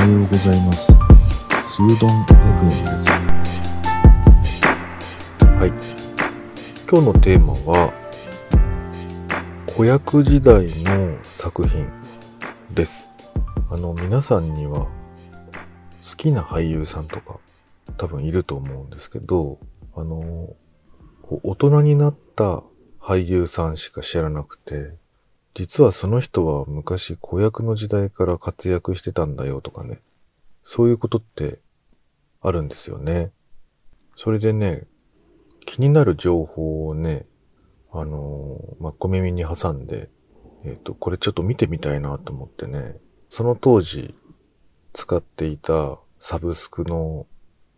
[0.00, 0.86] おはようございます。
[0.86, 3.10] スードン FM です。
[5.44, 5.68] はい。
[6.90, 7.92] 今日のテーマは、
[9.66, 11.86] 子役時代の作品
[12.72, 13.10] です。
[13.70, 14.90] あの、皆さんには好
[16.16, 17.38] きな俳優さんとか
[17.98, 19.58] 多分いると思うんですけど、
[19.94, 20.56] あの、
[21.42, 22.62] 大人になった
[22.98, 24.94] 俳優さんしか知らなくて、
[25.54, 30.00] 実はその人は昔子役の時代から活躍してたんだよとかね、
[30.62, 31.58] そういうことって
[32.40, 33.32] あるんですよね。
[34.16, 34.86] それでね、
[35.66, 37.26] 気になる情報をね、
[37.92, 40.08] あのーまあ、小耳に挟んで、
[40.64, 42.96] えっ、と、これちょっと見てみたいなと思ってね、
[43.28, 44.14] その当時
[44.92, 47.26] 使っていたサブスクの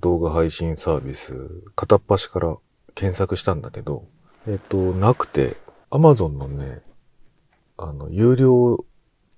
[0.00, 2.56] 動画配信サービス、片っ端から
[2.94, 4.06] 検索したんだけど、
[4.46, 5.56] えっ、と、なくて、
[5.90, 6.82] Amazon のね、
[7.76, 8.84] あの、有料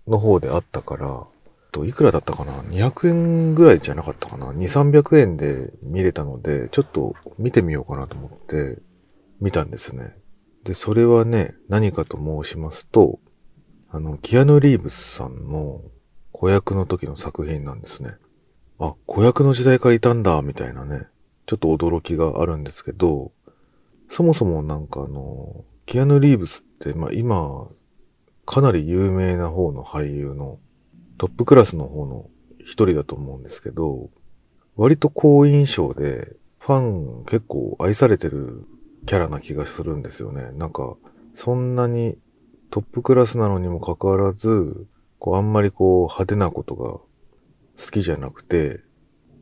[0.07, 1.27] の方であったから、
[1.85, 8.79] いくらだったかな ?200 円ぐらいじゃなかったかな ?2、300円で見れたので、ちょっと見てみようかなと思って
[9.41, 10.17] 見たんですね。
[10.65, 13.21] で、それはね、何かと申しますと、
[13.91, 15.83] あの、キアヌ・リーブスさんの
[16.33, 18.15] 子役の時の作品なんですね。
[18.79, 21.07] あ、子役の時代からいたんだ、みたいなね、
[21.47, 23.33] ちょっと驚きがあるんですけど、
[24.09, 27.69] そもそもなんかあの、キアヌ・リーブスって、まあ今、
[28.49, 30.59] かなり有名な方の俳優の
[31.19, 34.09] トップクラスの方の一人だと思うんですけど、
[34.75, 38.65] 割と好印象で、ファン結構愛されてる
[39.05, 40.51] キャラな気がするんですよね。
[40.53, 40.97] なんか、
[41.35, 42.17] そんなに
[42.71, 44.87] トップクラスなのにもかかわらず、
[45.19, 47.05] こうあんまりこう派手なことが好
[47.91, 48.81] きじゃなくて、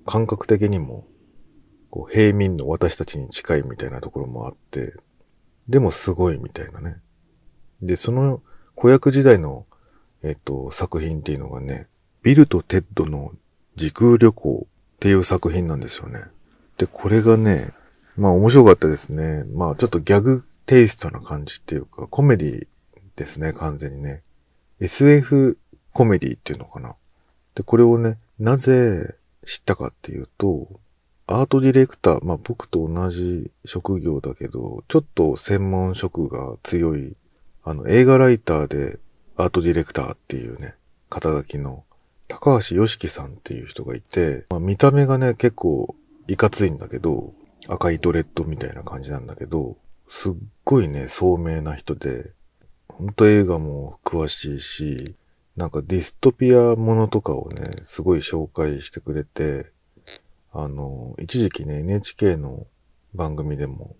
[0.04, 1.06] 感覚的にも、
[1.90, 4.94] こう平民の私たちに近いみたいなところもあって、
[5.68, 6.96] でもすごいみたいなね。
[7.80, 8.42] で、その
[8.76, 9.66] 子役時代の
[10.26, 11.86] えっと、作品っていうのがね、
[12.22, 13.32] ビルとテッドの
[13.76, 16.20] 時空旅行っていう作品なんですよね。
[16.78, 17.72] で、これがね、
[18.16, 19.44] まあ面白かったですね。
[19.44, 22.66] まあちょっとギャグテイストな感じっていうか、コメディ
[23.14, 24.22] ですね、完全にね。
[24.80, 25.58] SF
[25.92, 26.96] コメディっていうのかな。
[27.54, 29.14] で、これをね、なぜ
[29.44, 30.68] 知ったかっていうと、
[31.28, 37.14] アートディレクター、まあ僕と同じ職業だけど、ちょっと専門職が強い、
[37.68, 39.00] あの映画ライターで
[39.36, 40.76] アートディレクターっていうね、
[41.10, 41.82] 肩書きの
[42.28, 45.96] 高橋良樹さんっていう人がいて、まあ、見た目がね、結構
[46.28, 47.34] いかついんだけど、
[47.68, 49.76] 赤いドレッドみたいな感じなんだけど、
[50.06, 50.32] すっ
[50.62, 52.30] ごいね、聡明な人で、
[52.88, 55.16] ほんと映画も詳しいし、
[55.56, 59.72] なんかディストピアものとかをね、すごい紹介してくれて、
[60.52, 62.68] あの、一時期ね、NHK の
[63.12, 63.96] 番組でも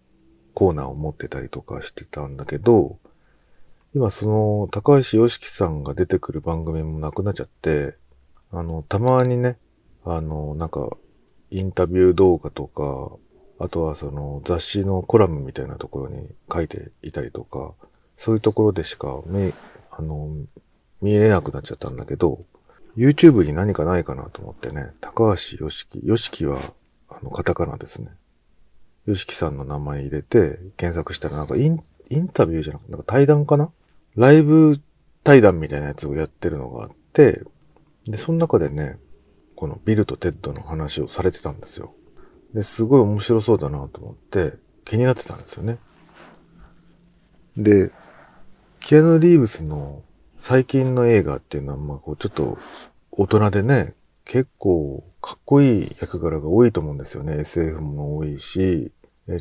[0.54, 3.00] コーナーを持ってたりとかしてたんだけど、
[3.96, 7.96] 今その高橋良樹さんが出てくる番組もなくなっちゃって、
[8.52, 9.56] あの、たまにね、
[10.04, 10.90] あの、なんか、
[11.50, 13.16] インタビュー動画とか、
[13.58, 17.72] あとはその雑誌のコラムみたいなところに書いていたりとか、
[18.18, 19.54] そういうところでしか目、
[19.90, 20.28] あの、
[21.00, 22.44] 見えなくなっちゃったんだけど、
[22.98, 26.60] YouTube に何かないかなと思ってね、高橋良樹、良樹は、
[27.08, 28.10] あの、カタカナですね。
[29.06, 33.70] 良樹さんの名前入れて検索したらなんかイン、インタビューじゃなくて、なんか対談かな
[34.16, 34.80] ライブ
[35.24, 37.42] 対談みたいなやつをやってるのがあって、
[38.04, 38.98] で、その中でね、
[39.54, 41.94] このビルとテッドの話をされてたんですよ。
[42.54, 45.78] で、すごい面白そうだなと思って気になってたんですよね。
[47.56, 47.90] で、
[48.80, 50.02] キアヌ・リーブスの
[50.36, 52.58] 最近の映画っていうのは、まあこうちょっと
[53.10, 53.94] 大人でね、
[54.24, 57.38] 結構かっこいい役柄が多いと思うんですよね。
[57.40, 58.92] SF も多いし、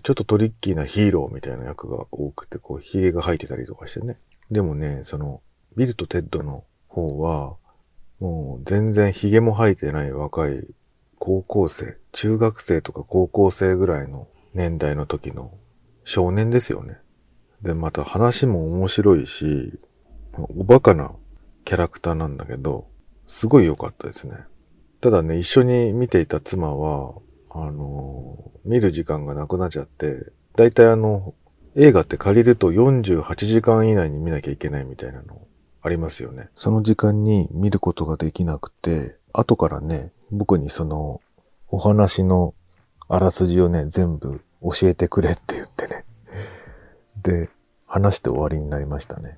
[0.02, 4.18] ちょっとトリッキーなヒーローみたいな役が多くて、こう、髭が生えてたりとかしてね。
[4.52, 5.42] でもね、その、
[5.76, 7.58] ビルとテッドの方は、
[8.20, 10.68] もう全然髭も生えてない若い
[11.20, 15.54] 高校生、中学生とか高校生ぐらいの年代の時の
[16.04, 16.98] 少年ですよね。
[17.62, 19.80] で、また話も面白いし、
[20.34, 21.12] おバカな
[21.66, 22.88] キャラクターなんだけど、
[23.28, 24.38] すごい良かったですね。
[25.02, 27.16] ただね、一緒に見ていた妻は、
[27.50, 31.36] あのー見る時間がなくなっちゃって、だいたいあの、
[31.78, 35.42] 映画って借りると48時間以内に見なきゃいけないみたいなの
[35.82, 36.50] ありますよね。
[36.56, 41.22] その時間に見ることができなくて、後からね、僕にその、
[41.68, 42.54] お話の
[43.10, 46.06] あらすじをね、全部教えてくれって言ってね。
[47.22, 47.50] で、
[47.86, 49.38] 話して終わりになりましたね。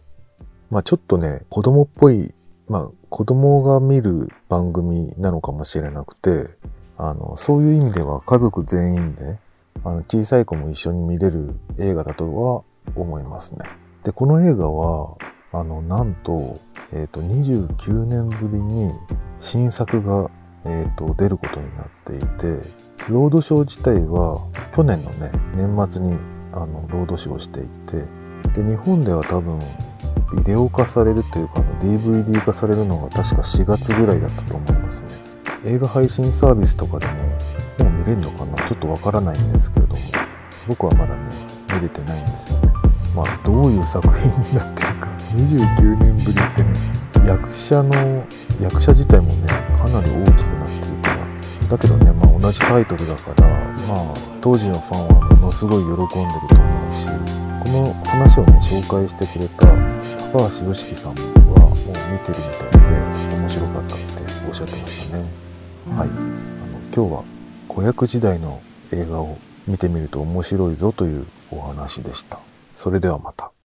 [0.70, 2.36] まあちょっとね、子供っぽい、
[2.68, 6.52] まあ子供が見る番組なのかもしれなくて、
[6.98, 9.40] あの、そういう意味では家族全員で、
[9.88, 12.64] あの、小さい子も一緒に見れる映画だとは
[12.96, 13.60] 思いますね。
[14.04, 15.18] で、この映画は、
[15.54, 16.60] あの、なんと、
[16.94, 18.92] えっ、と、29年ぶりに
[19.40, 20.30] 新作が
[20.68, 22.62] えっ、と、出ることになっていて、
[23.10, 24.42] ロードショー自体は
[24.76, 26.18] 去年のね、年末に
[26.52, 28.06] あのロードショーをしていて、
[28.54, 29.60] で、日本では多分、
[30.36, 35.27] ビデオ化されるというか、DVD 化されるのが確か4月ぐらいだったと思いますね。
[35.68, 40.02] 映画配信サービスとかでも、もう見れるのかなちょっとわからないんですけれども、
[40.66, 41.30] 僕はまだね、
[41.76, 42.72] 見れてないんですよね。
[43.14, 45.08] まあ、どういう作品になってるか。
[45.36, 46.74] 29年ぶりってね、
[47.28, 48.24] 役者の、
[48.62, 49.48] 役者自体もね、
[49.78, 51.70] かなり大きくなってるから。
[51.70, 53.48] だけどね、まあ同じタイトルだから、
[53.88, 57.08] まあ当時のファンはものすごい喜んでると思うし、
[57.66, 59.68] この話をね、紹介してくれた
[60.32, 64.06] 高橋良樹さんはもう見てるみたいで、面白かったって
[64.48, 65.47] おっしゃってましたね。
[65.96, 66.10] はい。
[66.10, 67.24] あの、今日は
[67.68, 68.62] 子役時代の
[68.92, 69.38] 映画を
[69.68, 72.40] 見てみると面白いぞというお話でした。
[72.74, 73.52] それではまた。